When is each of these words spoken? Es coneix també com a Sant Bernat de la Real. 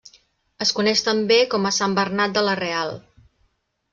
Es 0.65 0.71
coneix 0.77 1.03
també 1.07 1.37
com 1.51 1.69
a 1.69 1.73
Sant 1.77 1.95
Bernat 1.99 2.35
de 2.37 2.43
la 2.47 2.57
Real. 2.63 2.97